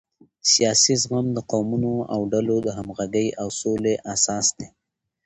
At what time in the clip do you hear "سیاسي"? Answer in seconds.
0.51-0.93